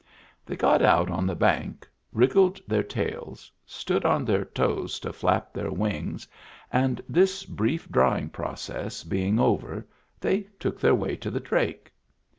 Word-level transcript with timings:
They 0.47 0.55
got 0.57 0.81
out 0.81 1.11
on 1.11 1.27
the 1.27 1.35
bank, 1.35 1.87
wiggled 2.11 2.59
their 2.67 2.81
tails, 2.81 3.51
stood 3.67 4.03
on 4.03 4.25
their 4.25 4.43
toes 4.45 4.99
to 5.01 5.13
flap 5.13 5.53
their 5.53 5.69
wings, 5.71 6.27
and, 6.73 6.99
this 7.07 7.45
brief 7.45 7.87
drying 7.87 8.29
process 8.29 9.03
being 9.03 9.39
over, 9.39 9.85
they 10.19 10.47
took 10.59 10.79
their 10.79 10.95
way 10.95 11.15
to 11.17 11.29
the 11.29 11.39
drake. 11.39 11.91